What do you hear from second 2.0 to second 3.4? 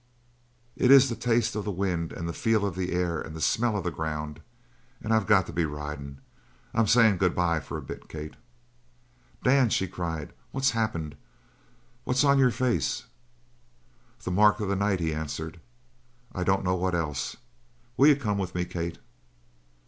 and the feel of the air and the